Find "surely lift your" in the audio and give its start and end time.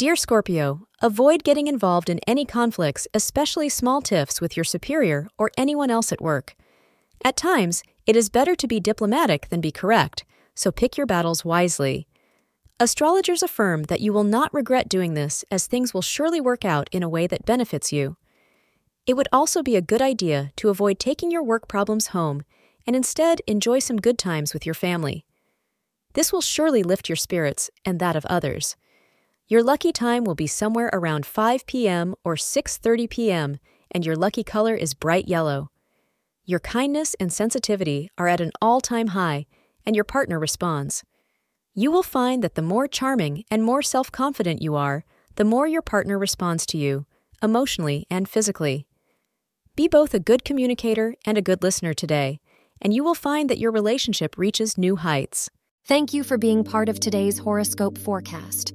26.40-27.16